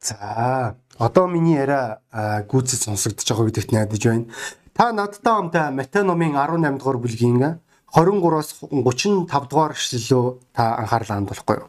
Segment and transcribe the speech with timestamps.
[0.00, 2.00] За одоо миний яриа
[2.48, 4.24] гүйцэд сонсогдож байгаа гэдэгт найдаж байна.
[4.72, 7.36] Та надтай хамтаа Матай номын 18 дугаар бүлгийн
[7.92, 10.24] 23-аас 35 дугаар эшлэлөө
[10.56, 11.68] та анхаарлаа хандуулахгүй юу?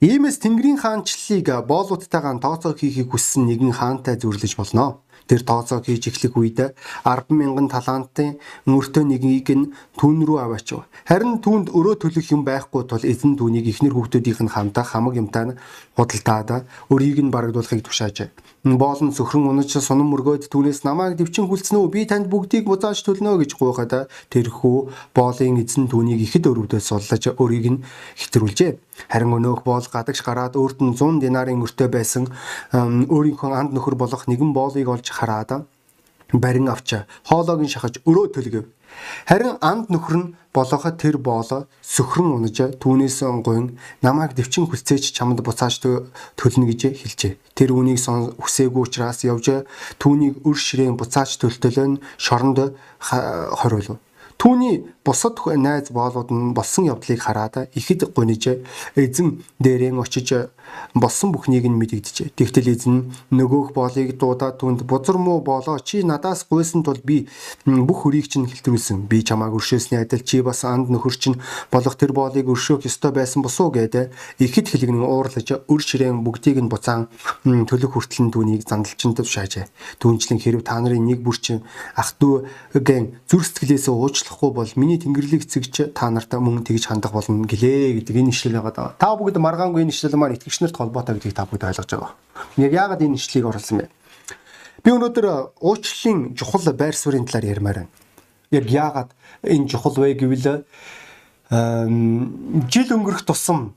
[0.00, 6.34] Иймээс Тэнгэрийн хаанчлалыг боолуудтайгаа тооцоо хийхийг хүссэн нэгэн хаантай зөвлөж болно тэр тооцоо хийж эхлэх
[6.34, 6.74] үед
[7.06, 10.90] 100000 талантын мөртөө нэгийг нь түн рүү аваачив.
[11.06, 15.54] Харин түнд өрөө төлөх юм байхгүй тул эзэн түүнийг ихнэр хүүхдүүдийнх нь хамтаа хамаг юмтай
[15.94, 18.49] худалдаад өрийг нь барагдуулахыг тушаажээ.
[18.60, 23.40] Боолн сөхрөн унаж сунан мөргөөд түүнээс намайг дэвчин хүлцэн үү би танд бүгдийг буцааж төлнө
[23.40, 24.76] гэж гуйхад тэрхүү
[25.16, 27.80] боолын эзэн түүнийг ихэд өрөвдөө суллаж өрийг нь
[28.20, 28.76] хэтрүүлжээ.
[29.08, 32.28] Харин өнөөх боол гадагш гараад өөрт нь 100 динарын өртөө байсан
[32.76, 35.64] өөрийнхөө анд нөхөр болох нэгэн боолыг олж хараад
[36.36, 38.68] барин авч хоолойг нь шахаж өрөө төлгөв.
[39.26, 45.38] Харин анд нөхөр нь болоход тэр боолоо сөхрөн унаж түүнээс гуйн намайг дэвчин хүлцээч чамд
[45.46, 45.78] буцааж
[46.34, 47.38] төлнө гэж хэлжээ.
[47.54, 49.62] Тэр үнийг хүсээгүй учраас явж
[50.02, 54.02] түүнийг өр ширээн буцааж төлтөлөн шоронд хориулв.
[54.40, 58.64] Түүний бусад найз боолууд нь болсон явдлыг хараад ихэд гуниж
[58.96, 60.48] эзэн дээрэн очиж
[60.94, 62.32] болсон бүхнийг нь мэдэгдэжээ.
[62.34, 67.28] Тэгтэл эзэн нөгөөх боолыг дуудаад түнд бузар муу боолоо чи надаас гуйсан тул би
[67.68, 69.04] бүх хөрийг чинь хэлтрүүлсэн.
[69.06, 71.38] Би чамааг өршөөсний адил чи бас анд нөхөр чинь
[71.70, 74.10] болох тэр боолыг өршөөх ёстой байсан босуу гэдэг
[74.40, 77.12] ихэд хэлгэн уурлаж өр ширээн бүгдийг нь буцаан
[77.44, 79.68] төлөх хүртэл түүнийг зандалчинд тушаажээ.
[80.00, 81.62] Түүнчлэн хэрв та нарын нэг бүр чинь
[81.94, 86.86] ах トゥ гэн зүр сэтгэлээсээ уучлах туслахгүй бол миний тэнгэрлэг эцэгч та нартай мөн тэгж
[86.86, 88.94] хандах болно гэлээ гэдэг энэ ишлэл байгаа даа.
[88.98, 92.12] Та бүгд маргаангүй энэ ишлэл маань итгэгч нарт холбоотой гэдгийг та бүгд ойлгож байгаа.
[92.56, 93.86] Яг яагаад энэ ишлэлийг оруулсан бэ?
[94.84, 95.26] Би өнөөдөр
[95.60, 97.92] уучлалын чухал байр суурийн талаар ярмаар байна.
[98.50, 99.10] Яг яагаад
[99.44, 100.64] энэ чухал вэ гэвэл
[101.50, 103.74] жил өнгөрөх тусам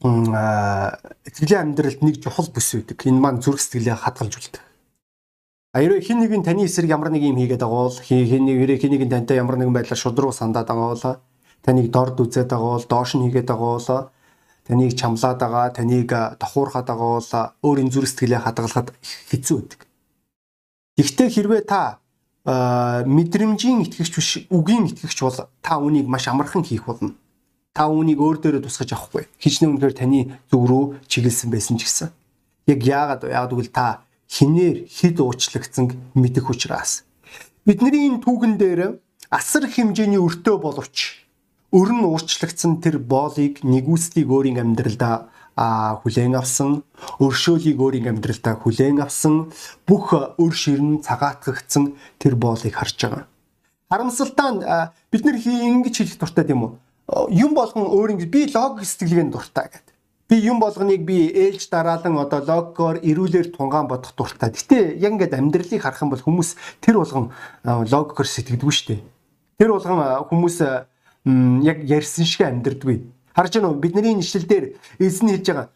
[0.00, 3.04] эцэглийн амьдралд нэг чухал бүс үүдэг.
[3.04, 4.64] Энэ маань зүрх сэтгэлээ хадгалж үлдэх.
[5.72, 8.90] Аяр хин нэг нь таны эсрэг ямар нэг юм хийгээд байгаа бол хин нэг хин
[8.90, 11.04] нэг нь тантай ямар нэгэн байдлаар шудруу сандаад байгаа бол
[11.62, 14.10] таныг дорд үзээд байгаа бол доош нь хийгээд байгаа бол
[14.70, 17.32] таныг чамлаад байгаа таныг тохуурхаад байгаа бол
[17.66, 18.94] өөрийн зүрх сэтгэлээ хадгалахад
[19.34, 19.80] хэцүү байдаг.
[20.94, 21.98] Гэхдээ хэрвээ та
[22.46, 27.18] мэдрэмжийн итгэгч биш үгийн итгэгч бол та үнийг маш амархан хийх болно.
[27.74, 29.26] Та үнийг өөр дээрээ тусгаж авахгүй.
[29.42, 32.08] Хичнээн үнэхээр таны зүг рүү чиглэсэн байсан ч гэсэн.
[32.66, 33.26] Яг яагаад?
[33.26, 37.02] Яагаад гэвэл та хинээр хид уучлагдсан мэдэх учраас
[37.66, 41.26] бидний энэ түүхэн дээр асар хэмжээний өртөө боловч
[41.70, 46.82] өр нь уучлагдсан тэр боолыг нэгүслийг өөрийн амьдралдаа а хүлээн авсан
[47.22, 49.54] өршөөлийг өөрийн амьдралдаа хүлээн авсан
[49.86, 53.24] бүх өр ширн цагаатгагдсан тэр боолыг харж байгаа.
[53.90, 56.72] Харамсалтай бид нар ингэж хэлэх дуртай тийм үү?
[57.34, 59.94] Юм болгон өөр ингэ би логик сэтгэлгээнд дуртай гэдэг.
[60.30, 64.54] Би юм болгоныг би ээлж дараалан одоо логоор эрүүлэр тунгаан бодох дуртай.
[64.54, 67.34] Гэтэ яг ингээд амьдралыг харах юм бол хүмүүс тэр болгон
[67.66, 69.02] логикоор сэтгэдэггүй шүү дээ.
[69.58, 69.98] Тэр болгон
[70.30, 70.56] хүмүүс
[71.26, 73.04] яг ярьсан шиг амьдрдаггүй.
[73.34, 73.80] Харж байна уу?
[73.80, 74.64] Бидний нэшлэл дээр
[74.98, 75.68] эзэн хэлж байгаа.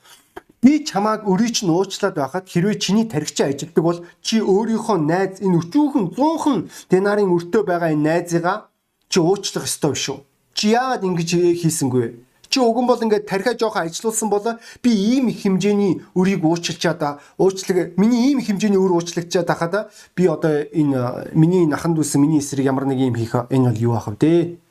[0.65, 5.60] Би чамааг өрий чинь уучлаад байхад хэрвээ чиний тархичаа ажилтдаг бол чи өөрийнхөө найз энэ
[5.60, 8.72] өчүүхэн 100хан динарын өртөө байгаа энэ найзыгаа
[9.12, 10.25] чи уучлах ёстой биш үү?
[10.56, 12.06] Чи яагаад ингэж хийсэнгүй?
[12.49, 17.99] Чи уган бол ингээд тархиа жоохон ажилуулсан бол би ийм их хэмжээний өрийг уучлчаад уучлаг
[18.00, 22.87] миний ийм хэмжээний өр уучлагдчаад хахад би одоо энэ миний наханд үсэн миний эсрэг ямар
[22.88, 24.64] нэг юм хийх энэ бол юу ах вэ?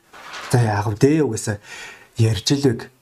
[0.53, 1.25] За яах вэ?
[1.25, 1.58] Угаасаа
[2.14, 2.94] ярьж илэг.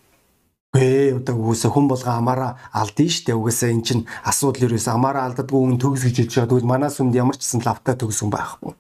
[0.71, 5.59] Гээ одоо үгүйсэ хүн болго амаараа алдсан штэ үгүйсэ эн чин асуудал ерөөс амаараа алддаггүй
[5.59, 6.47] хүн төгс гэж хэлж байгаа.
[6.47, 8.71] Тэгвэл манаас үнд ямар ч гэсэн лавтаа төгсөн байхгүй.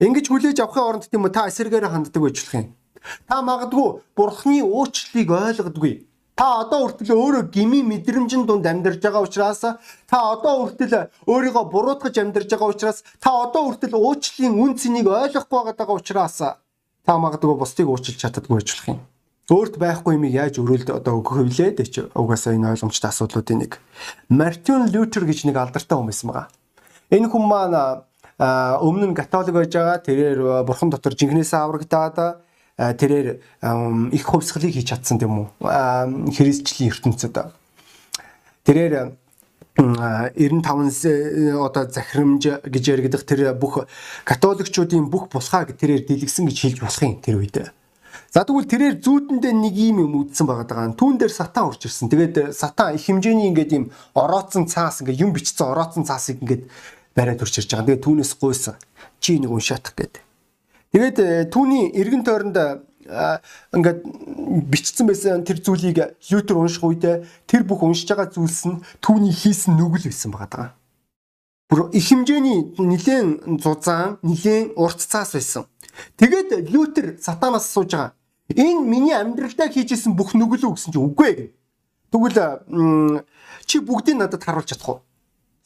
[0.00, 2.72] Ингэж хүлээж авахын оронд тийм үү та эсэргээр ханддаг байжлах юм.
[3.28, 5.94] Та магадгүй бурхны уучлалыг ойлгодгүй.
[6.32, 9.60] Та одоо хүртэл өөрөө гими мэдрэмжин дунд амьдарч байгаа учраас
[10.08, 15.76] та одоо хүртэл өөрийгөө буруутгаж амьдарч байгаа учраас та одоо хүртэл уучлалын үн цэнийг ойлгохгүй
[15.76, 16.40] байгаа учраас
[17.06, 19.00] та магадгүй бусдыг уучлж чаддаггүй байж болох юм.
[19.50, 23.82] Өөрт байхгүй юмыг яаж өрөөлд одоо өгөх вүлээ гэж угаасаа энэ ойлгомжтой асуудлуудын нэг.
[24.30, 26.46] Мартин Лютер гэж нэг алдартай байсан байгаа.
[27.10, 28.06] Энэ хүн маань
[28.38, 29.98] өмнө нь католик байж байгаа.
[30.06, 32.46] Тэрээр бурхан дотор жинхнээсээ аврагдаад
[32.78, 33.28] тэрээр
[34.14, 35.46] их хувьсгалыг хийж чадсан тийм үү
[36.30, 37.36] христчлийн ертөнцид
[38.64, 39.18] тэрээр
[39.80, 43.88] 95 одоо захирамж гэж яригдах тэр бүх
[44.28, 47.72] католикчуудын бүх булхааг тэрээр дэлгэсэн гэж хэлж болох юм тэр үед.
[48.30, 50.92] За тэгвэл тэрээр зүүдэндээ нэг юм юм үдсэн байгаа даа.
[50.94, 52.06] Түүн дээр сатан урж ирсэн.
[52.06, 53.84] Тэгээд сатан их хэмжээний ингээд юм
[54.14, 56.70] орооцсон цаас ингээд юм бичсэн орооцсон цаасыг ингээд
[57.16, 57.90] бариад урж ирж байгаа.
[57.90, 58.78] Тэгээд түүнээс гуйсан.
[59.18, 60.22] Чи нэг уншаатах гэдэг.
[60.94, 62.78] Тэгээд э, түүний эргэн тойронд э,
[63.74, 64.00] ингээд
[64.70, 69.74] бичсэн байсан тэр зүйлийг Лютер унших үедээ тэр бүх уншиж байгаа зүйлс нь түүний хийсэн
[69.74, 70.68] нүгэл байсан байгаа даа.
[71.70, 75.66] Бүр их хэмжээний нэгэн зузаан, нэгэн урт цаас байсан.
[76.18, 78.14] Тэгээд Лютер сатанаас асууж байгаа.
[78.50, 81.50] Энэ миний амьдралдаа хийжсэн бүх нүгэл үү гэсэн чинь үгүй ээ.
[82.10, 83.22] Тэгвэл
[83.66, 85.00] чи бүгдийг надад харуулж чадах уу?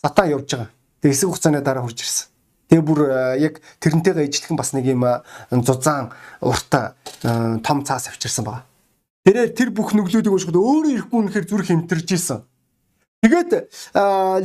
[0.04, 0.68] Сатан явж байгаа.
[1.00, 2.33] Тэг хэсэг хугацааны дараа хурж ирсэн.
[2.68, 3.00] Тэгээ бүр
[3.38, 5.04] яг тэрнтэйгээ ижилхэн бас нэг юм
[5.50, 6.96] зузаан урта
[7.62, 8.64] том цаас авчирсан байгаа.
[9.24, 12.44] Тэрээр тэр бүх нүглүүдийг уншихад өөрөө ирэхгүй үнэхээр зүрх хэмтэрж исэн.
[13.24, 13.50] Тэгээд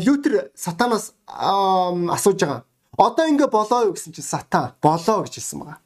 [0.08, 2.64] Лютер сатанаас асууж байгаа.
[2.96, 5.80] Одоо ингэ болоо юу гэсэн чинь сатан болоо гэж хэлсэн байгаа.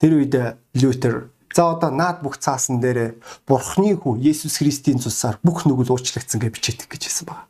[0.00, 0.34] Тэр үед
[0.72, 6.40] Лютер за одоо наад бүх цаасан дээр Бурхны хүү Есүс Христийн цусаар бүх нүгэл уучлагдсан
[6.40, 7.48] гэж бичээдэг гэж хэлсэн байгаа.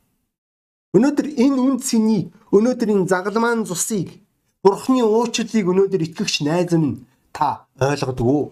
[0.98, 4.18] Өнөөдөр энэ үн цэнийг өнөөдөр энэ загалмаан цусыг
[4.64, 8.50] Бурхны уучлалыг өнөөдөр итгэгч найз минь та ойлгодгоо.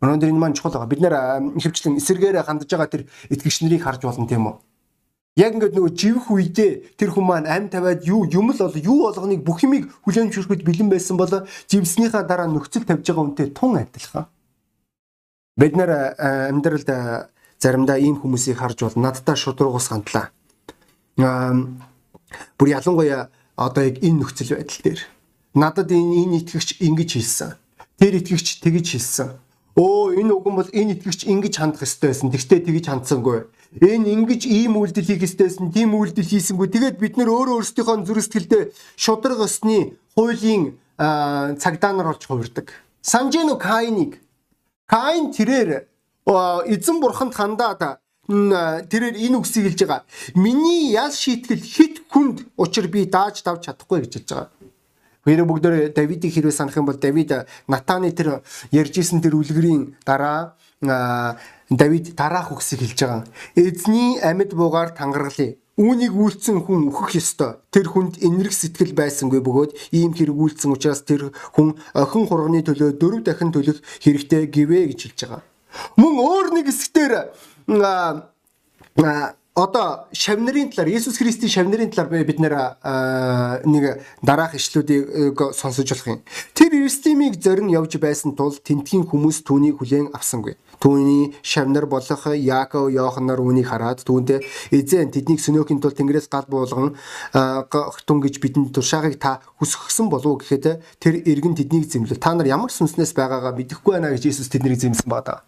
[0.00, 0.88] Өнөөдөр энэ маань чухал байгаа.
[0.88, 1.16] Бид нэр
[1.60, 4.56] ихэвчлэн эсэргээр хандж байгаа тэр итгэгч нарыг харж болно тийм үү?
[5.36, 9.12] Яг ингээд нөгөө живх үедээ тэр хүн маань ам тавиад юу юм л бол юу
[9.12, 11.28] болгоныг бүх юмыг хүлээн зөвшөөрөхөд бэлэн байсан бол
[11.68, 14.32] живснийхаа дараа нөхцөл тавьж байгаа үнтэй тун адилхан.
[15.60, 16.88] Бид нэр амьдралд
[17.60, 20.32] заримдаа ийм хүмүүсийг харж бол надтай шудрагус хандлаа.
[21.20, 21.52] Аа
[22.56, 23.28] бүр ялангуяа
[23.60, 25.00] одоо яг энэ нөхцөл байдал дээр
[25.56, 27.56] надад энэ итгэгч ингэж хэлсэн.
[27.96, 29.28] Тэр итгэгч тэгж хэлсэн.
[29.76, 32.28] Өө энэ үгэн бол энэ итгэгч ингэж хандах ёстой байсан.
[32.28, 33.48] Тэгтээ тэгж хандсангүй.
[33.80, 35.72] Энэ ингэж ийм үйлдэл хийх ёстой байсан.
[35.72, 36.68] Тийм үйлдэл хийсэнгүй.
[36.68, 38.62] Тэгээд бид нөр өөрөө өөрсдийнхөө зүрх сэтгэлдээ
[39.00, 42.72] шудраг өсний хуулийн цагдаа нар болж хувирдаг.
[43.00, 44.20] Санжино Каиныг
[44.88, 45.88] Каин тэрээр
[46.68, 50.04] эзэн бурханд хандаад тэрээр энэ үгсийг хэлж байгаа.
[50.34, 54.50] Миний ял шийтгэл хит хүнд учир би дааж давж чадахгүй гэж хэлж байгаа.
[55.26, 57.34] Хоёроо бүгдөө Давидыг хэрвээ санах юм бол Давид
[57.66, 60.54] Натаны тэр ярьжсэн тэр үлгэрийн дараа
[61.66, 63.26] Давид дараах үгсийг хэлж байгаа.
[63.58, 67.60] Эзний амьд буугаар тангаргалыг Үүнийг үйлцэн хүн өөхөх ёстой.
[67.68, 72.96] Тэр хүнд энэрх сэтгэл байсангүй бөгөөд ийм хэрэг үйлцэн учраас тэр хүн охин хурганы төлөө
[72.96, 75.44] дөрөв дахин төлөх хэрэгтэй гэвэ гэж хэлж байгаа.
[76.00, 77.12] Мөн өөр нэг хэсгээр
[79.56, 82.76] одоо шавнырын талаар Иесус Христийн шавнырын талаар бид нэр
[83.64, 86.20] нэг дараах ишлүүдийг сонсож болох юм.
[86.52, 90.60] Тэр Иерусалимыг зорин явж байсан тул тентгийн хүмүүс түүнийг хүлээн авсангүй.
[90.76, 94.44] Түүний шавнар болох Яаков, Йохан нар үүнийг хараад түүндээ
[94.76, 96.92] эзэн тэднийг сөнөөхийн тул Тэнгэрээс гал буулган
[97.72, 102.20] тун гэж бидэнд туршаагыг та хүсгсэн болов гэхэд тэр иргэн тэднийг зэмлэл.
[102.20, 105.40] Та нар ямар сүнснээс байгаагаа мэдэхгүй байна гэж Иесус тэднийг зэмсэн байна.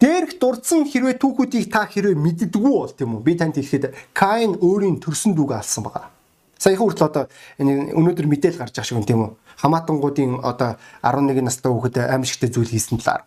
[0.00, 3.22] Дээрх дурдсан хэрвээ түүхүүдийг та хэрвээ мэддэггүй бол тийм үү?
[3.22, 6.10] Би танд хэлэхэд Каин өөрийн төрсөн дүүгээ алсан байгаа.
[6.58, 7.24] Саяхан хүртэл одоо
[7.62, 9.30] өнөөдөр мэдээл гарч байгаа шиг юм тийм үү?
[9.62, 13.26] Хамаатангуудын одоо 11 настай хүүхэд аимшигтэй зүйл хийсэн талаар.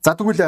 [0.00, 0.40] За тэгвэл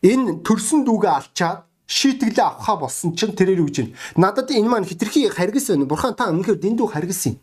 [0.00, 3.96] энэ төрсөн дүүгээ алчаад шийтгэлээ авахаа болсон чинь тэрээр үгж байна.
[4.16, 5.84] Надад энэ маань хитрхи харгас байна.
[5.84, 7.36] Бурхан та өмнөхөр дэндүү харгас юм.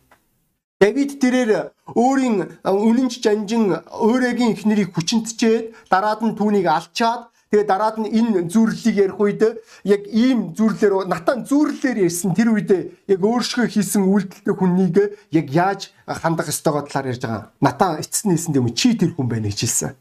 [0.79, 8.07] Давид тэрээр өөрийн үнэнч жанжин өөрөөгийн эхнэрийг хүчинтчээд дараад нь түүнийг алчаад тэгээ дараад нь
[8.07, 12.71] энэ зүрлэлийг ярих үед яг ийм зүрлэлээр натан зүрлэлээр ярьсан тэр үед
[13.11, 17.51] яг өөршгөө хийсэн үйлдэлтэй хүнийг яг яаж хандах ёстойгоо талаар ярьж байгаа.
[17.59, 19.99] Натан эцэс нээсэн юм чи тэр хүн байна гэж хэлсэн.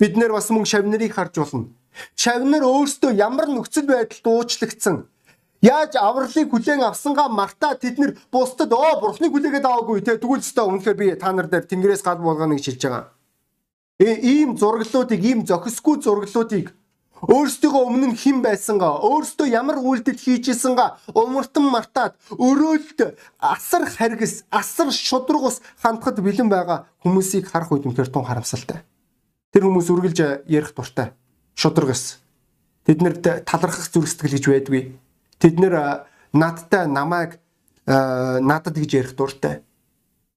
[0.00, 1.68] Бид нэр бас мөн шавнарыг харж болно.
[2.16, 5.04] Шавнар өөртөө ямар нөхцөл байдалд уучлагдсан
[5.64, 10.68] Яаж авралыг хүлээн авсангаа мартаа тэд нэр бусдад оо бурхныг хүлээгээд аваагүй те тэгвэл өстой
[10.68, 13.04] үнэхээр би та нар дээр тэнгэрээс гал болгоно гэж хэлж байгаа.
[13.96, 16.76] Э ийм зураглуудыг ийм зохисгүй зураглуудыг
[17.24, 24.92] өөрсдөө өмнө нь хэн байсангаа өөрсдөө ямар үйлдэл хийжсэнгаа умартан мартаад өрөөлт асар харгас асар
[24.92, 28.84] шудрагус хандхад бэлэн байгаа хүмүүсийг харах үед үнэхээр тун харамсалтай.
[29.56, 31.16] Тэр хүмүүс үргэлж ярих дуртай.
[31.56, 32.20] Шудрагас.
[32.84, 34.82] Тэднэрт талархах зүрх сэтгэл гэж байдгүй
[35.38, 37.38] Тэд нэр надтай намайг
[37.86, 39.62] надад гэж ярих дуртай.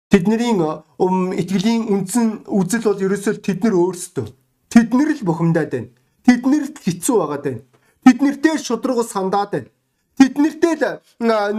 [0.09, 4.27] Тэдний итгэлийн үндсэн үзэл бол ерөөсөө тэд нар өөрсдөө.
[4.71, 5.91] Тэд нар л бухимдаад байна.
[6.23, 7.61] Тэднэрт хэцүү байгаад байна.
[8.07, 9.69] Тэднэртэй шудрагус сандаад байна.
[10.15, 10.99] Тэднэртэй л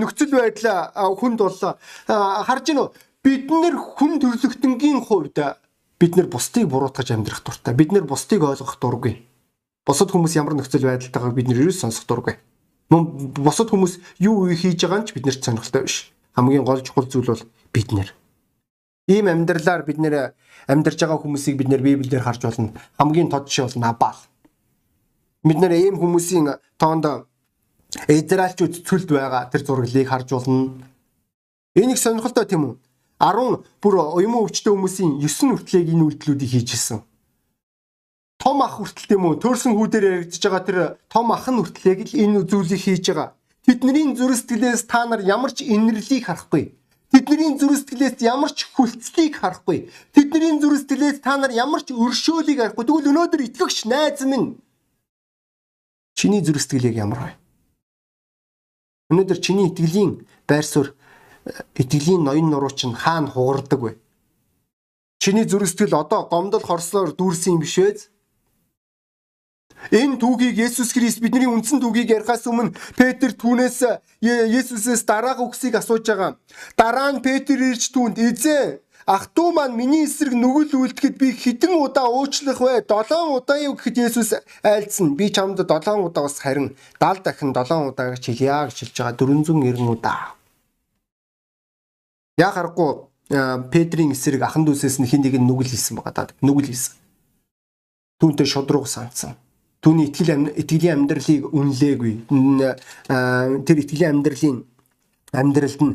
[0.01, 1.77] нөхцөл байдал хүнд боллоо.
[2.09, 2.89] Харж гинөө
[3.25, 5.39] бид нэр хүн төрлөختөнгийн хувьд
[6.01, 7.75] бид нэр бусдыг буруутгаж амьдрах дуртай.
[7.75, 9.25] Бид нэр бусдыг ойлгох дургүй.
[9.85, 12.37] Бусад хүмүүс ямар нөхцөл байдалтайгаа бид нэр ерөөс сонсох дургүй.
[12.89, 16.09] Бусад хүмүүс юу хийж байгаа нь ч биднэрт сонирхолтой биш.
[16.33, 18.09] Хамгийн гол чухал зүйл бол бид нэр.
[19.13, 20.33] Ийм амьдралаар бид нэр
[20.65, 22.73] амьдарч байгаа хүмүүсийг бид нэр Библиэр харж болно.
[22.97, 24.19] Хамгийн тод жишээ бол Набал.
[25.45, 27.29] Бид нэр ийм хүмүүсийн тоонд
[28.09, 30.81] Израильчууд цүлд байгаа тэр зураглыг харж болно.
[31.77, 32.75] Энэ их сонирхолтой тийм үү?
[33.21, 37.01] 10 бүр уян өвчтөе хүмүүсийн 9 нүртлэг энэ үйлдэлүүдийг хийж исэн.
[38.49, 40.79] Том ах хүртэл тийм үү төрсэн хүүдээр яригдж байгаа тэр
[41.13, 43.37] том ах нь хүртэл яг л энэ зүйлийг хийж байгаа.
[43.69, 46.73] Тэдний зүрх сэтгэлээс та нар ямар ч инэрлийг харахгүй.
[47.13, 49.93] Тэдний зүрх сэтгэлээс ямар ч хүлцлийг харахгүй.
[50.17, 52.89] Тэдний зүрх сэтгэлээс та нар ямар ч өршөөлийг харахгүй.
[52.89, 54.57] Тэгвэл өнөөдөр итгэгч найз минь
[56.17, 57.31] чиний зүрх сэтгэлийг ямар вэ?
[59.13, 60.97] Өнөөдөр чиний итгэлийн байр суурь
[61.77, 63.93] итгэлийн ноён нуруу чинь хаана хугардаг вэ?
[65.21, 68.17] Чиний зүрх сэтгэл одоо гомдол хорслоор дүүрсэн юм биш үү?
[69.93, 73.79] Энэ түүхийг Есүс Христ бидний үндсэн түүхийг ярихаас өмнө Петр түүнээс
[74.21, 76.37] Есүсээс дараах үгсийг асууж байгаа.
[76.77, 81.73] Дараа нь Петр ирж түүнд эзэн ах トゥ маань миний эсрэг нүгэл үлдэхэд би хэдэн
[81.81, 82.85] удаа уучлах вэ?
[82.85, 85.17] 7 удаа юу гэхэд Есүс айлцсан.
[85.17, 89.17] Би чамд 7 удаа бас харин 70 дахин 7 удаа гэж хэлье гэж хэлж байгаа
[89.17, 90.37] 490 удаа.
[92.37, 93.09] Яг харахгүй
[93.73, 96.37] Петрийн эсрэг ахан дүүсээс нь хин нэг нүгэл хийсэн байгаа даа.
[96.45, 96.97] Нүгэл хийсэн.
[98.21, 99.41] Түүнтэй шудрууг санацсан.
[99.79, 102.15] Түүний итгэл итгэлийн амьдралыг үнэлээгүй.
[103.63, 104.57] Тэр итгэлийн амьдралын
[105.31, 105.95] амьдралд нь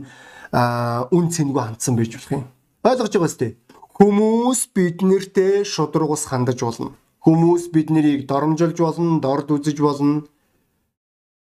[1.12, 2.46] үн цэнгүй хандсан байж болох юм.
[2.84, 3.48] Ойлгож байгаа сте.
[3.94, 6.96] Хүмүүс биднэртэй шудрагус хандаж болно.
[7.24, 10.28] Хүмүүс биднийг доромжилж болно, дорд үзэж болно.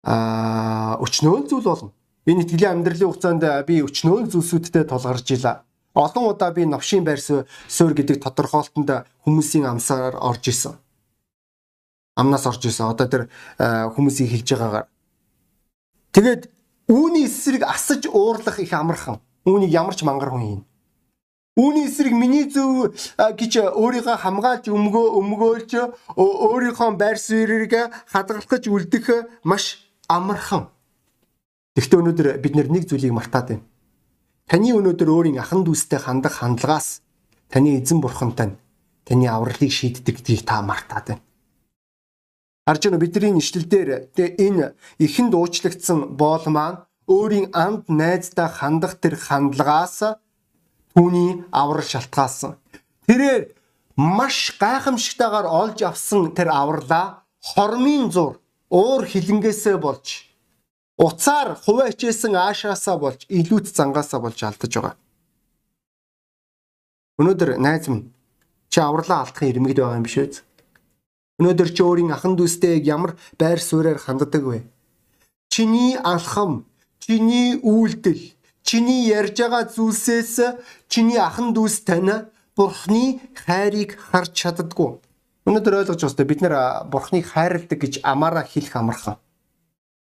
[0.05, 1.91] Аа, өчнөөл зүйл болно.
[2.29, 5.65] Энэ итгэлийн амьдралын хугацаанд би өчнөөл зүйлсүүдтэй тулгарч ила.
[5.95, 10.79] Олон удаа би новшийн байр суурь гэдэг тодорхойлолтонд хүмүүсийн амсаар орж исэн.
[12.15, 12.89] Амнаас орж исэн.
[12.91, 13.23] Одоо тэр
[13.59, 14.87] хүмүүсийг хэлж байгаагаар.
[16.15, 16.43] Тэгээд
[16.87, 19.19] үүний эсрэг асаж уурлах их амархан.
[19.43, 20.61] Үүнийг ямар ч мангар хүн юм.
[21.55, 25.71] Үүний эсрэг миний зөв гэж өөрийгөө хамгаалж өмгөө өмгөөлж
[26.15, 27.75] өөрийнхөө байр суурийг
[28.11, 29.05] хадгалах үлдэх
[29.43, 30.67] маш амархан.
[31.75, 33.63] Гэхдээ өнөөдөр бид нэг зүйлийг мартаад байна.
[34.47, 36.99] Таны өнөөдөр өөрийн ахан дүүстэй хандах хандлагаас
[37.47, 38.55] таны эзэн бурхантай
[39.07, 41.23] таны авралыг шийддэг гэдгийг та мартаад байна.
[42.65, 43.89] Харж байна бидний нэшлэл дээр
[44.45, 44.73] энэ
[45.05, 50.17] ихэнд уучлагдсан боол маань өөрийн анд найздаа хандах тэр хандлагаас
[50.97, 52.57] түүний аврал шалтгаалсан.
[53.05, 53.53] Тэрээр
[53.95, 58.41] маш гайхамшигтайгаар олж авсан тэр авралаа хормын зур
[58.73, 60.25] уур хилэнгээсээ болж
[60.97, 64.95] Уцаар хуваачээсэн аашаасаа болж илүүт зангаасаа болж алдаж байгаа.
[67.19, 68.15] Өнөөдөр найз минь
[68.71, 70.54] чи авралаа алдахын ирмэгд байгаа юм биш үү?
[71.35, 74.63] Өнөөдөр чи өөрийн ахан дүүстэй ямар байр суурьаар ханддаг вэ?
[75.51, 76.63] Чиний алхам,
[77.03, 78.31] чиний үйлдэл,
[78.63, 80.35] чиний ярьж байгаа зүйлсээс
[80.87, 85.03] чиний ахан дүүс тань Бурхны хайрыг харж чаддгүй.
[85.43, 86.23] Өнөөдөр ойлгож байна.
[86.23, 86.55] Бид нэр
[86.87, 89.19] Бурхныг хайрладаг гэж амаараа хэлэх амархан.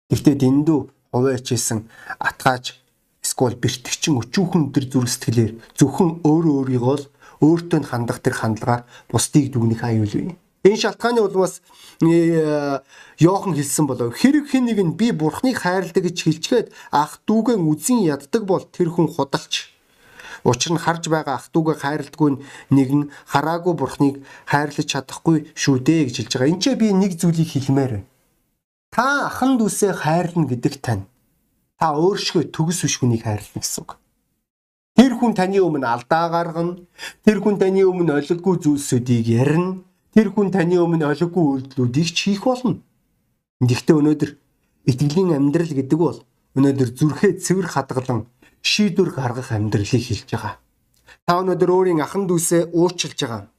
[0.10, 0.80] Гэхдээ дэндүү
[1.14, 1.86] хувайчээсэн
[2.18, 2.82] атгааж
[3.22, 7.06] эсвэл бэртгчин өчүүхэн төр зүрх сэтгэлээр зөвхөн өөрөө өөрийгөө л
[7.46, 10.34] өөртөө хандах тэр хандлагаар бусдыг дүгнэх аюул бий.
[10.64, 11.62] Энэ шалтгааны улмаас
[12.04, 18.04] Йохан хэлсэн болов хэрэг хэн нэг нь би бурхныг хайрладаг гэж хэлчихэд ах дүүгэн үзэн
[18.04, 19.72] яддаг бол тэр хүн худалч.
[20.44, 22.30] Учир нь харж байгаа ах дүүгээ хайрладгүй
[22.76, 24.16] нэгэн хараагүй бурхныг
[24.52, 26.52] хайрлаж чадахгүй шүү дээ гэж хэлж байгаа.
[26.52, 28.08] Энд ч би нэг зүйлийг хэлмээр байна.
[28.92, 31.08] Та ахан дүүсээ хайрлна гэдэг тань.
[31.80, 34.00] Та өөршгөө төгс биш хүнийг хайрлна гэсэн үг.
[35.00, 36.84] Тэр хүн таны өмнө алдаа гаргана.
[37.24, 39.89] Тэр хүн таны өмнө олиггүй зүйлсүүдийг ярина.
[40.14, 41.44] Тэр хүн таны өмнө олиггүй
[41.78, 42.82] үйлдэлүүдийг ч хийх болно.
[43.62, 44.32] Гэхдээ өнөөдөр
[44.90, 46.20] итгэлийн амьдрал гэдэг бол
[46.58, 48.26] өнөөдөр зүрхээ цэвэр хадгалан
[48.66, 50.58] шийдвэр гаргах амьдралыг хэлж байгаа.
[51.26, 53.54] Та өнөөдөр өөрийн ахан дүүсээ уучлж байгаа.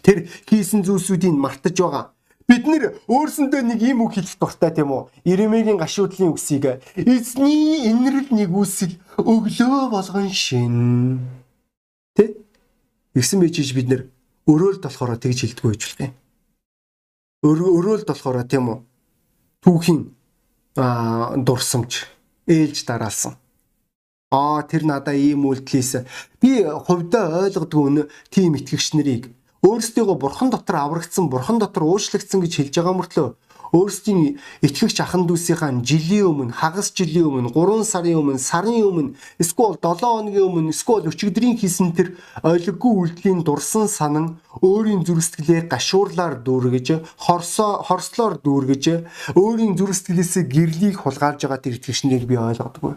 [0.00, 2.04] Тэр хийсэн зүйлсүүдийг мартаж байгаа.
[2.44, 5.08] Бид нэр өөрсөндөө нэг юм үг хэлэх дуртай тийм үү?
[5.24, 11.24] Иремегийн гашуудлын үгсийг эзний инрэл нэгүсэл өглөө болгон шин.
[12.12, 12.36] Тэ?
[13.16, 14.02] Ирсэн байж бид нэр
[14.50, 16.14] өрөөлд болохоор тэгж хэлдэггүй байж болох юм.
[17.44, 18.78] Өрөөлд болохоор тийм үү?
[19.64, 20.00] Түүхийн
[21.46, 21.92] дурсамж
[22.48, 23.36] ээлж дараалсан.
[24.34, 25.92] Аа тэр надаа ийм үйлдэлээс
[26.42, 28.02] би хувьдаа ойлгодгүй нэ
[28.34, 29.30] тийм итгэгч нарыг
[29.64, 33.28] өөрсдийгөө бурхан дотор аврагдсан, бурхан дотор уучлагдсан гэж хэлж байгаа мөртлөө
[33.72, 39.80] өөрсдийн итгэгч ахан дүүсийнхаа жилийн өмнө, хагас жилийн өмнө, 3 сарын өмнө, сарын өмнө, эсвэл
[39.80, 46.44] 7 хоногийн өмнө, эсвэл өчигдрийн хийсэн тэр ойлггүй үйлдэлийн дурсан санан өөрийн зүрх сэтгэлээ гашуурлаар
[46.44, 48.84] дүүргэж, хорсоо хорслоор дүүргэж,
[49.38, 52.94] өөрийн зүрх сэтгэлээсээ гэрлийг хулгайлж байгаа тэр итгэгчнийг би ойлгодоггүй.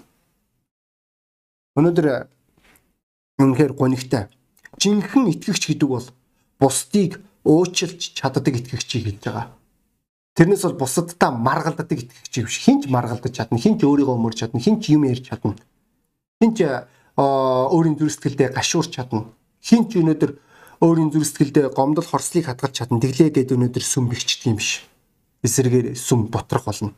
[1.77, 2.07] Өнөөдөр
[3.37, 4.27] үнэхээр гонигтай.
[4.81, 6.07] Жинхэнэ итгэгч гэдэг бол
[6.59, 9.56] бусдыг уучлж чаддаг итгэгчийг хэлж байгаа.
[10.37, 12.61] Тэрнээс бол бусадтай маргалддаг итгэгч биш.
[12.61, 15.57] Хинч маргалдаж чадна, хинч өөрийгөө өмөрч чадна, хинч юм ярьж чадна.
[16.37, 16.61] Хинч
[17.17, 19.33] өөрийн зүрх сэтгэлдээ гашуурч чадна.
[19.65, 20.37] Хинч өнөөдөр
[20.85, 23.01] өөрийн зүрх сэтгэлдээ гомдол хорслыг хадгалж чадна.
[23.01, 24.85] Тэглээ гэд өнөөдөр сүм бихчдэг юм биш.
[25.41, 26.93] Эсрэгээр сүм бутрах болно.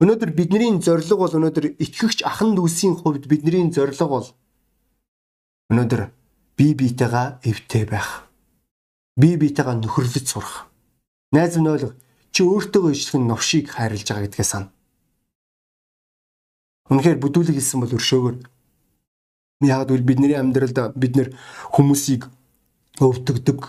[0.00, 4.26] Өнөөдөр бидний зорилго бол өнөөдөр итгэгч ахан дүүсийн хувьд бидний зорилго бол
[5.68, 6.08] өнөөдөр
[6.56, 8.24] бие биетэйгээ эвтэй байх.
[9.20, 10.72] Бие биетэйгээ нөхөрлөж сурах.
[11.28, 11.92] Найз минь ойлго
[12.32, 14.68] чи өөртөөгөө ичлэх нь новшийг хайрлаж байгаа гэдгээ сана.
[16.88, 18.36] Үнэхээр бүдүүлэг хэлсэн бол өршөөгөр
[19.68, 21.28] яг үл бидний амьдралд бид нэр
[21.74, 22.30] хүмүүсийг
[23.02, 23.60] өвдөгдөг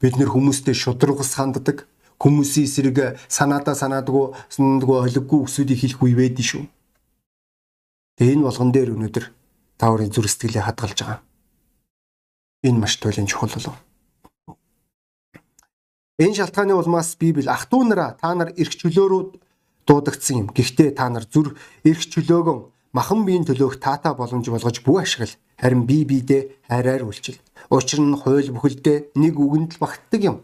[0.00, 1.88] бид нэр хүмүүстэй шудрагс ханддаг
[2.20, 2.98] хүмүүсийн эсрэг
[3.28, 6.64] санаатаа санаадгүй санаадгүй олиггүй үсүүдийг хийх үе байдэн шүү.
[8.20, 9.24] Тэгээ энэ болгон дээр өнөөдөр
[9.80, 11.20] та өөрийн зүрх сэтгэлээ хадгалж байгаа.
[12.68, 13.76] Энэ маш туйлын чухал болов.
[16.20, 19.22] Энэ шалтгааны улмаас Библи ах トゥ нараа та нар эрх чөлөөрөө
[19.88, 20.48] дуудагдсан юм.
[20.52, 22.60] Гэхдээ та нар зүр эрх чөлөөгөн
[22.92, 27.40] махан биеийн төлөөх таата боломж болгож бүх ашигла харин бие биедээ хайраар үйлчил.
[27.72, 30.36] Учир нь хууль бүхэлдээ нэг үгэнд л багтдаг юм.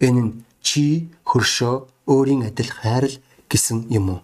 [0.00, 0.32] Энэ нь
[0.64, 3.20] чи хөршөө өөрийн адил хайрл
[3.52, 4.20] гэсэн юм уу?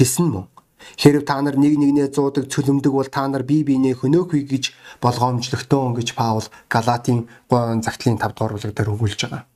[0.00, 0.48] Гэсэн мөн.
[0.96, 4.64] Хэрв та нар нэг нэгнээ зуудаг цөлмдөг бол та нар бие биенээ хөнөөхүй гэж
[5.04, 9.51] болгоомжлогтөө гэж Паул Галатийн 3 загтлын 5 дугаар бүлэг дээр өгүүлж байгаа.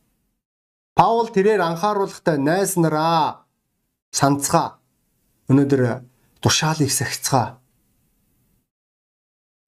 [0.96, 3.44] Паул тэрээр анхааруулгатай найз нараа
[4.16, 4.80] санацгаа
[5.52, 5.82] өнөөдөр
[6.40, 7.60] тушаалыг сахицгаа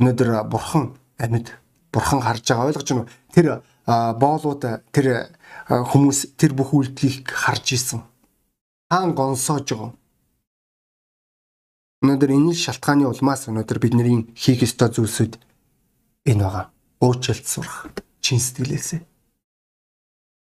[0.00, 1.52] өнөөдөр бурхан амьд
[1.92, 3.12] бурхан харж байгаа ойлгож байна уу?
[3.36, 3.46] Тэр
[3.84, 5.06] боолууд тэр
[5.68, 8.00] хүмүүс тэр бүх үйлдэлийг харж исэн.
[8.88, 9.92] Хаан гонсоож байгаа.
[12.08, 15.36] Өнөөдөр энэ шалтгааны улмаас өнөөдөр бидний хийх ёстой зүйлсүүд
[16.24, 16.64] энэ байгаа.
[17.04, 17.92] Өөчлөлт сурах,
[18.24, 19.07] чин сэтгэлээсээ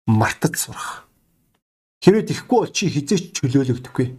[0.08, 1.04] мартаж сурах.
[2.00, 4.16] Хэрвээ тэхгүй бол чи хизээч чөлөөлөгдөхгүй.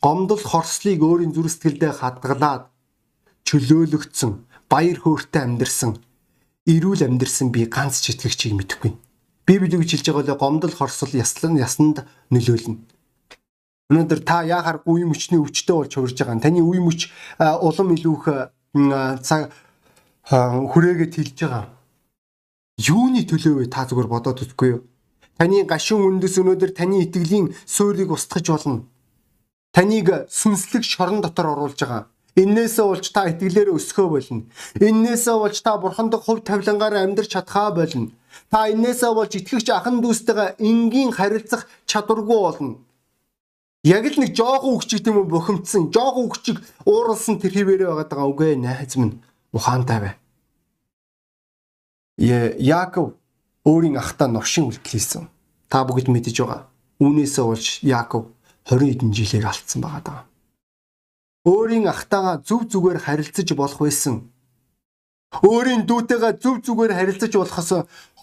[0.00, 2.72] Гомдол хорслыг өөрийн зүрх сэтгэлдээ хадгалаад
[3.44, 4.32] чөлөөлөгдсөн,
[4.72, 5.92] баяр хөөртэй амьдэрсэн,
[6.66, 8.92] эрүүл амьдэрсэн би ганц ч итгэгчийг мэдэхгүй.
[9.46, 12.02] Библи гэж хэлж байгаа л гомдол хорсол яслан ясанд
[12.34, 12.82] нөлөөлнө.
[13.92, 16.42] Өнөөдөр та яахаар үе мөчний өвчтөй болж хувирж байгаа.
[16.42, 18.24] Таны үе мөч улам илүүх
[19.22, 19.54] цаг
[20.34, 21.70] хүрээгээд хэлж байгаа.
[22.82, 24.82] Юуны төлөө вэ та зүгээр бодоод үзгүй юу?
[25.36, 28.88] Таны гашуун үндэс өнөөдөр таны итгэлийн суурийг устгаж болно.
[29.76, 32.08] Таныг сүнслэг шорон дотор оруулж байгаа.
[32.36, 34.48] Иннээсээ болж та итгэлээр өсгөө болно.
[34.80, 38.12] Иннээсээ болж та бурхандаг хувь тавилангаар амьдрч чадхаа болно.
[38.48, 42.80] Та иннээсээ болж итгэгч ахан дүүстэйгээ энгийн харилцах чадваргүй болно.
[43.84, 46.56] Яг л нэг жоохон үгчиг тийм үү бухимдсан, жоохон үгчиг
[46.88, 49.20] ууралсан тэр хിവэрэ байгаа даа үгүй найз минь
[49.52, 50.14] ухаантай бай.
[52.18, 53.14] Яаков
[53.66, 55.26] өөрийн ахтаа новшин үлдэл хийсэн.
[55.68, 56.70] Та бүгд мэдэж байгаа.
[57.02, 58.30] Үүнээсээ болж Яаков
[58.70, 60.20] 20 хэдэн жилийг алдсан байгаа даа
[61.46, 64.26] өөрийн ахтайгаа зүв зүгээр харилцаж болох байсан.
[65.46, 67.70] Өөрийн дүүтэйгээ зүв зүгээр харилцаж болохоос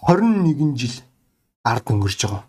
[0.03, 0.95] 21 жил
[1.63, 2.43] ард өнгөрч байгаа.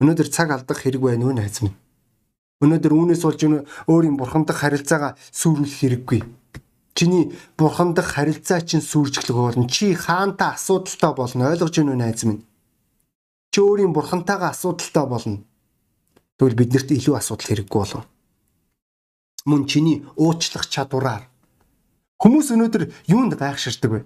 [0.00, 1.76] Өнөөдөр цаг алдах хэрэг байна уу найз минь?
[2.64, 3.40] Өнөөдөр үүнээс болж
[3.92, 6.20] өөрийн бурхандах харилцаагаа сүрүүлэх хэрэггүй.
[6.96, 9.68] Чиний бурхандах харилцаа чинь сүржиглэх болно.
[9.68, 11.52] Чи хаантай асуудалтай болно.
[11.52, 12.42] Ойлгож байна уу найз минь?
[13.52, 15.44] Чи өөрийн бурхантайгаа асуудалтай болно.
[16.40, 18.04] Тэгвэл биднэрт илүү асуудал хэрэггүй болов
[19.46, 21.30] мөн чиний уучлах чадвараар
[22.18, 24.00] хүмүүс өнөөдөр юунд гайхширдаг вэ?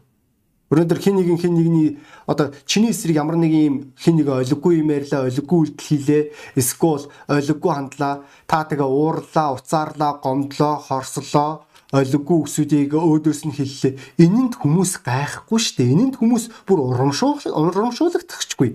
[0.71, 1.89] Өнөөдөр хин нэгэн хин нэгний
[2.31, 6.23] одоо чиний эсрэг ямар нэг юм хин нэг олиггүй юм ярьлаа, олиггүй үйлдэл хийлээ,
[6.55, 14.23] эсвэл олиггүй хандлаа, та тэгээ уурлаа, уцаарлаа, гомдлоо, хорслоо, олиггүй үсүүдийг өөдөөс нь хэллээ.
[14.23, 15.91] Энэнд хүмүүс гайхгүй шүү дээ.
[15.91, 18.71] Энэнд хүмүүс бүр урамшуул урамшуулагдчихгүй.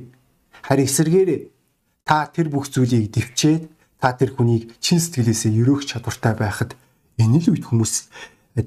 [0.67, 1.41] Харин эсэргээрээ
[2.03, 3.63] та тэр бүх зүйлийг дэвчээд
[4.03, 6.75] та тэр хүнийг чин сэтгэлээсээ өрөөх чадвартай байхад
[7.15, 8.11] энэ л үед хүмүүс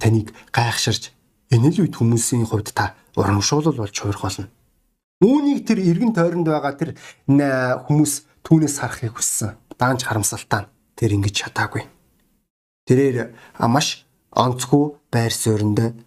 [0.00, 1.12] таныг гайхширж
[1.52, 4.48] энэ л үед хүмүүсийн хувьд та урамшуулал болж хуурах болно.
[5.20, 6.90] Үүнийг тэр эргэн тойронд байгаа тэр
[7.28, 8.12] хүмүүс
[8.48, 9.60] түүнээс харахыг хүссэн.
[9.76, 11.84] Даанч харамсалтай тэр ингэж чадаагүй.
[12.88, 13.36] Тэрээр
[13.68, 14.07] маш
[14.38, 15.98] онцгүй байр суурьнд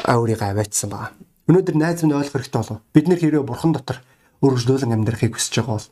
[0.00, 1.12] өөрийгөө аваачсан байна.
[1.46, 2.80] Өнөөдөр найз минь ойлгох хэрэгтэй болов.
[2.96, 4.00] Бид нэр хэрэг бурхан дотор
[4.40, 5.88] өргөжлүүлэн амьдрахыг хүсэж байгаа бол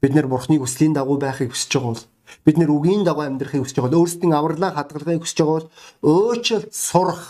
[0.00, 2.04] бид нэр бурханы хүслийн дагуу байхыг хүсэж байгаа бол
[2.44, 5.70] бид нэр үгийн дагуу амьдрахыг хүсэж байгаа бол өөрсдийн авралаа хадгалахыг хүсэж байгаа бол
[6.02, 7.24] өөчлөлт сурах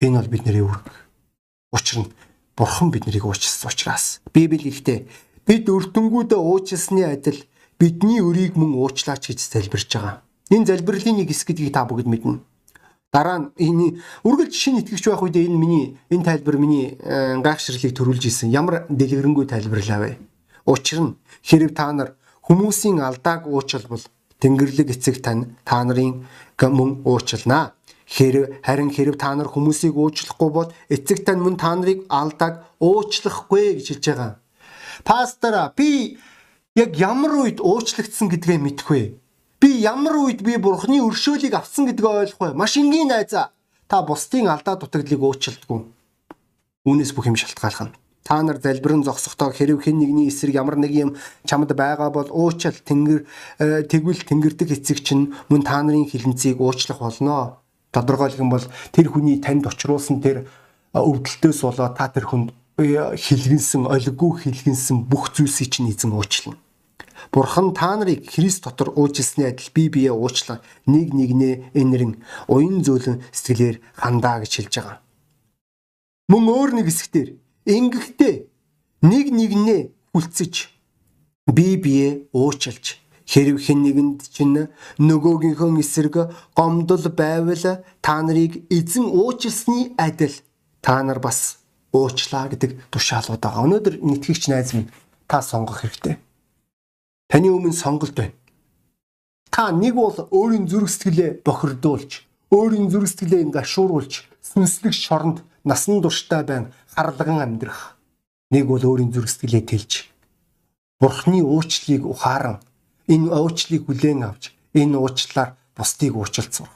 [0.00, 0.88] энэ бол бидний үүрэг.
[1.76, 2.12] Учир нь
[2.56, 4.98] бурхан биднийг уучлсан учраас Библи хэлэхдээ
[5.44, 7.44] бид өртөнгүүдээ уучлсны адил
[7.76, 10.24] бидний өрийг мөн уучлаач гэж залбирч байгаа.
[10.48, 12.40] Энэ залбирлын нэг хэсэг гэдгийг та бүгд мэднэ.
[13.16, 13.96] Дараа нь энэ
[14.28, 18.52] үргэлж шинэ итгэвч байх үед энэ миний энэ тайлбар миний э, гайхширлыг төрүүлж исэн.
[18.52, 20.20] Ямар дэлгэрэнгүй тайлбарлаа вэ?
[20.68, 24.04] Учир нь хэрэг та нар Хүмүүсийн алдааг уучлбал
[24.38, 26.22] Тэнгэрлэг эцэг тань та нарын
[26.62, 27.74] мөн уучлнаа.
[28.06, 33.82] Хэрв харин хэрв та нар хүмүүсийг уучлахгүй бол эцэг тань мөн та нарыг алдааг уучлахгүй
[33.82, 34.32] гэж хэлж байгаа.
[35.02, 36.18] Пастора би
[36.78, 39.02] яг ямар үед уучлагдсан гэдгээ мэдхгүй.
[39.66, 42.54] Би ямар үед би бурхны өршөөлийг авсан гэдгээ ойлгохгүй.
[42.54, 43.50] Маш энгийн найзаа.
[43.90, 45.80] Та бусдын алдаа дутагдлыг уучлалтгүй.
[46.86, 47.98] Үүнээс бүх юм шалтгаална.
[48.22, 51.10] Та нар залбирэн зогсохдоо хэрв хэн нэгний эсрэг ямар нэг юм
[51.50, 53.26] чамд байгаа бол уучил тэнгэр
[53.90, 57.58] тэгвэл тэнгэрдэг эцэг чинь мөн та нарын хилэнцгийг уучлах болно
[57.90, 60.46] тодорхойлох юм бол тэр хүний танд очруулсан тэр
[60.94, 66.54] өвдөлтөөс болоод та тэр хүнд хилгэнсэн, олиггүй хилгэнсэн бүх зүйлсийг чинь эзэн уучлана.
[67.32, 70.60] Бурхан та нарыг Христ дотор уужилсны адил бие бие уучлаа.
[70.86, 74.98] Нэг нэгнээ энэрэн уян зөөлөн сэтгэлээр хандаа гэж хэлж байгаа.
[76.30, 77.28] Мөн өөр нэг хэсгээр
[77.66, 78.34] ингэхдээ
[79.06, 79.80] нэг нэгнээ
[80.12, 80.54] хүлцэж
[81.50, 84.70] бие бие уучлж Хэрв хэн нэгэнд чинь
[85.02, 90.30] нөгөөгийнхөө эсрэг гомдол байвал та нарыг эзэн уучлсны адил
[90.78, 91.58] та нар бас
[91.90, 93.66] уучлаа гэдэг тушаалууд байгаа.
[93.66, 94.94] Өнөөдөр нэтгэгч найз минь
[95.26, 96.22] та сонгох хэрэгтэй.
[97.28, 98.34] Таны өмнө сонголт байна.
[99.50, 102.22] Та нэг бол өөрийн зүрх сэтгэлээ бохирдуулж,
[102.54, 107.98] өөрийн зүрх сэтгэлээ гашууруулж, сүнслэг шоронд насан туршдаа байна харлаган амьдрах.
[108.50, 109.92] Нэг бол өөрийн зүрх сэтгэлээ тэлж,
[111.00, 112.56] Бурхны уучлалыг ухааран
[113.12, 116.66] энэ уучлалыг хүлээн авч энэ уучлалаар бусдыг уучлалцсан.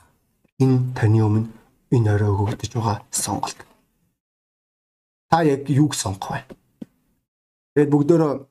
[0.60, 1.48] Энэ таны өмнө
[1.94, 3.56] энэ орой өгөгдөж байгаа сонголт.
[5.30, 6.44] Та яг юуг сонгох вэ?
[7.72, 8.46] Тэгээд бүгдөө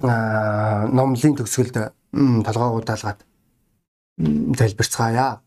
[0.00, 1.76] номлын төгсгөлд
[2.46, 3.20] толгоо удаалгаад
[4.58, 5.40] залбирцгаая.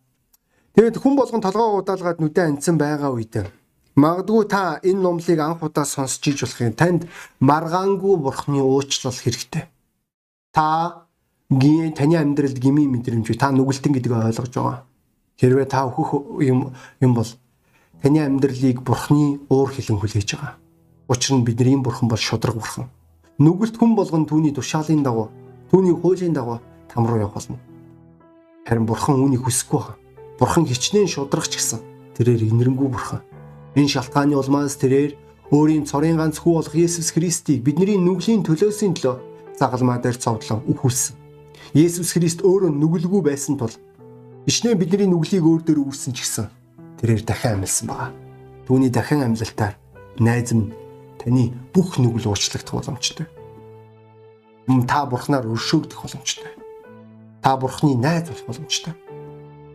[0.76, 3.48] Тэгээд хүн болгон толгоо удаалгаад нүдэн анцсан байгаа үед
[3.96, 7.02] магадгүй та энэ номлыг анх удаа сонсч иж болох юм танд
[7.40, 9.72] маргаангүй бурхны уучлал хэрэгтэй.
[10.52, 11.08] Та
[11.50, 14.84] гийн таны амьдралд гмийн мэдрэмж та нүгэлтэн гэдгийг ойлгож байгаа.
[15.40, 17.30] Хэрвээ та өөхөх юм юм бол
[18.04, 20.60] таны амьдралыг бурхны уур хилэн хүлээж байгаа.
[21.08, 22.92] Учир нь бидний бурхан бол шудраг бурхан.
[23.36, 25.28] Нүгэлт хүн болгон түүний тушаалын дагуу,
[25.68, 27.60] түүний хуулийн дагуу там руу явах болно.
[28.64, 30.00] Харин бурхан үүнийг хүсэхгүй байна.
[30.40, 31.80] Бурхан хичнээн шудрагч гэсэн.
[32.16, 33.22] Тэрээр инэрэнгүй бурхан.
[33.76, 35.20] Энэ шалтгааны улмаас тэрээр
[35.52, 41.16] өөрийн цорын ганц хүү болох Есүс Христийг бидний нүглийн төлөөсийн төлөө загалмаа дээр цовдлон үхүүлсэн.
[41.76, 43.76] Есүс Христ өөрөө нүгэлгүй байсан тул
[44.48, 46.48] ичнээ бидний нүглийг өөр дөр үүссэн ч гэсэн
[47.04, 48.16] тэрээр дахин амьлсан байна.
[48.64, 49.76] Түүний дахин амьлалтаар
[50.24, 50.72] найз минь
[51.20, 53.28] таны бүх нүгэл уучлагдах боломжтой.
[54.68, 56.52] Мөн та бурхнаар өршөөгдөх боломжтой.
[57.42, 58.94] Та бурхны найз болох боломжтой.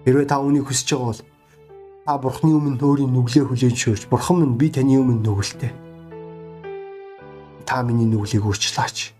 [0.04, 1.22] Хэрвээ та үүнийг хүсэж байгаа бол
[2.06, 5.72] та бурхны өмнө өөрийн нүглээ хүлээн шөөрч бурхан минь би таны өмнө нүгэлтэй.
[7.68, 9.14] Та миний нүглийг уучлаач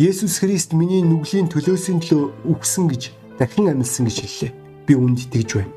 [0.00, 4.52] Есүс Христ миний нүглийн төлөөсийн төлөө үгсэн гэж дахин амьдсан гэж хэллээ.
[4.88, 5.76] Би үүнд итгэж байна.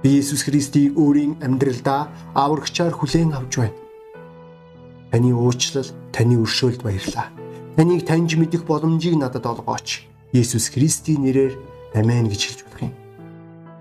[0.00, 3.76] Би Есүс Христийг өөрийн амьдралдаа аврагчаар хүлээн авч байна.
[5.14, 7.30] Таны уучлал, таны өршөөлд баярлаа.
[7.78, 10.10] Таныг таньж мэдэх боломжийг надад олгооч.
[10.34, 11.54] Есүс Христийн нэрээр
[11.94, 12.94] амен гэж хэлж болох юм.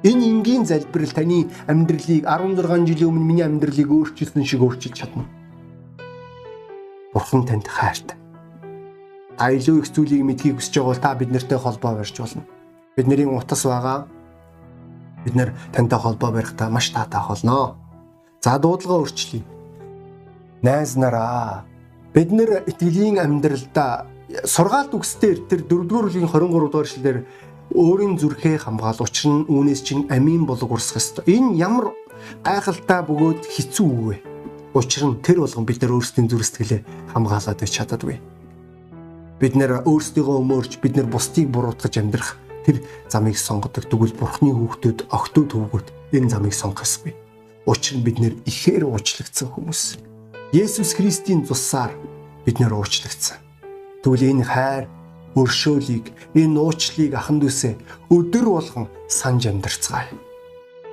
[0.05, 5.25] Энэ энгийн залбирал таны амьдралыг 16 жилийн өмнө миний амьдралыг өөрчилсөн шиг өөрчилж чадна.
[7.17, 8.21] Бурхан танд хайртай
[9.37, 12.45] та илүү их зүйлийг мэдхийг хүсэж байгаа бол та бид нартай холбоо барьж болно.
[12.95, 14.05] Бидний утас байгаа.
[15.25, 17.75] Бид нэр тантай холбоо барихтаа маш таатай болно.
[18.41, 19.52] За дуудлага өөрчлөе.
[20.63, 21.67] Найз нараа
[22.15, 24.07] бид нэр итгэлийн амьдралдаа
[24.47, 27.19] сургаалт үгсдэр тэр 4-р бүлгийн 23 дугаар эшлэлээр
[27.75, 31.27] өөрийн зүрхээ хамгаал учир нь үүнээс чинь амийн болог урсах ёстой.
[31.27, 31.91] Энэ ямар
[32.47, 34.15] гайхалтай бөгөөд хэцүү вэ?
[34.71, 38.17] Учир нь тэр болгон бид нар өөрсдийн зүрх сэтгэлээ хамгаалаад байж чаддаггүй
[39.43, 42.79] бид нэр өөрсдийгөө өмөрч бид нэр бусдыг буруутгаж амьдрах тэр
[43.11, 47.11] замыг сонгодог тэгвэл бурхны хүүхдүүд огтуд төвгүүд энэ замыг сонгох ёсгүй.
[47.67, 50.12] Учир нь бид нэр ихээр уучлагдсан хүмүүс.
[50.53, 51.91] Есүс Христийн цусаар
[52.45, 53.41] бид нэр уучлагдсан.
[54.05, 54.85] Тэгвэл энэ хайр
[55.33, 57.73] өршөөлийг энэ уучлалыг ахан дүүсээ
[58.13, 60.13] өдөр болгон санаж амьдарцгаая.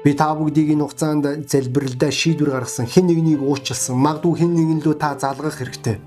[0.01, 4.97] Би та бүгдийг энэ хугацаанд залбиралдаа шийдвэр гаргасан хэн нэгнийг уучлсан магадгүй хэн нэгэн лөө
[4.97, 6.01] та залгах хэрэгтэй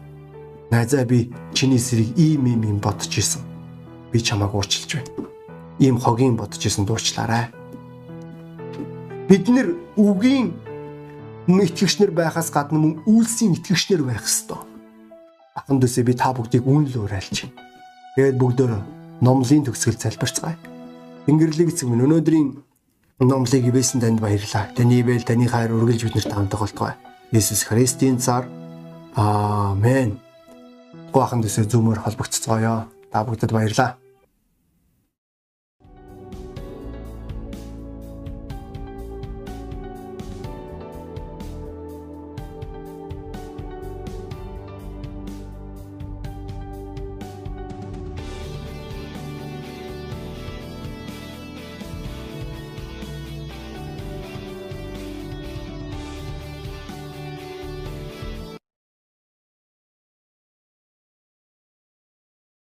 [0.73, 3.41] Найзаа би чиний сэрийг ийм ийм юм бодож исэн.
[4.11, 5.29] Би чамааг уучлж байна.
[5.77, 7.53] Ийм хогийн бодож исэн дуучлаарай.
[9.29, 10.49] Бид нэр үгийн
[11.47, 14.63] итгэгчнэр байхаас гадна мөн үйлсийн итгэгчнэр байх ёстой.
[15.55, 17.59] Ахан дүүсээ би та бүгдийг үнэл уриалж байна.
[18.15, 18.67] Тэгээд бүгдөө
[19.19, 20.57] номлын төгсгөл залбирцгаая.
[21.27, 22.49] Тэнгэрлэг эцэг минь өнөөдрийн
[23.19, 24.71] номлыг ивэсэн танд баярлалаа.
[24.75, 26.95] Таны ивэл таны хайр үргэлж биднэрт хамтдах болтугай.
[27.31, 28.47] Есүс Христийн цаар.
[29.15, 30.19] Аамен.
[31.11, 32.87] Гуахан дэсээ зүүмөр холбогдцгоё.
[33.11, 34.02] Та бүгдэд баярлалаа.